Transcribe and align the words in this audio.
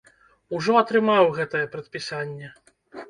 Ужо 0.59 0.73
атрымаў 0.79 1.29
гэтае 1.37 1.61
прадпісанне. 1.75 2.53